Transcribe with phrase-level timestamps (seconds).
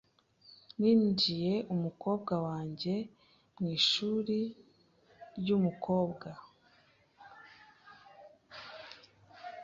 [0.79, 2.93] Ninjiye umukobwa wanjye
[3.57, 4.39] mwishuri
[5.37, 6.29] ryumukobwa.